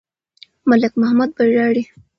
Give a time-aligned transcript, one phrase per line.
[0.69, 1.83] ملک محمد به ژاړي.